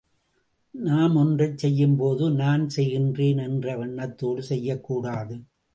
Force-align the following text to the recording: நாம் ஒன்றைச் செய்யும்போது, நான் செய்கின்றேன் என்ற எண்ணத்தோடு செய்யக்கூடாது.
நாம் 0.75 1.15
ஒன்றைச் 1.15 1.57
செய்யும்போது, 1.57 2.31
நான் 2.31 2.67
செய்கின்றேன் 2.75 3.41
என்ற 3.43 3.77
எண்ணத்தோடு 3.77 4.43
செய்யக்கூடாது. 4.43 5.37